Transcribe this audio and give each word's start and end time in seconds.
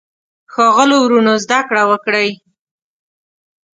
ښاغلو 0.53 0.97
وروڼو 1.01 1.33
زده 1.43 1.59
کړه 1.67 1.83
وکړئ. 1.91 2.29